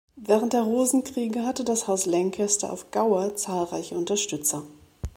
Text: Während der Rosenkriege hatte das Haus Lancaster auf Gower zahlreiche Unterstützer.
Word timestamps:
Während 0.15 0.53
der 0.53 0.63
Rosenkriege 0.63 1.43
hatte 1.45 1.63
das 1.63 1.87
Haus 1.87 2.07
Lancaster 2.07 2.73
auf 2.73 2.89
Gower 2.89 3.35
zahlreiche 3.35 3.93
Unterstützer. 3.95 4.63